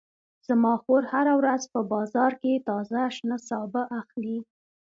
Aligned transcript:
زما 0.47 0.73
خور 0.83 1.01
هره 1.13 1.33
ورځ 1.39 1.61
په 1.73 1.79
بازار 1.93 2.31
کې 2.41 2.63
تازه 2.67 3.01
شنه 3.15 3.37
سابه 3.47 3.81
اخلي 4.01 4.39